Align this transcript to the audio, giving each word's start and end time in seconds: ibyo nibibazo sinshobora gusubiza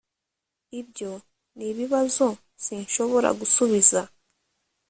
ibyo 0.79 1.11
nibibazo 1.57 2.27
sinshobora 2.63 3.29
gusubiza 3.39 4.01